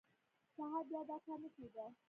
[0.55, 1.85] سهار بیا دا کار نه کېده.